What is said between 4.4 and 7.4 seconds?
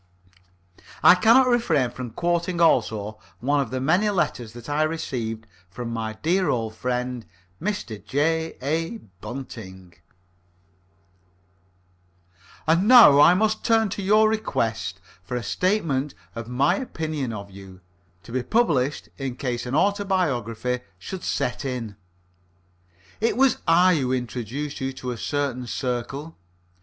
that I received from my dear old friend,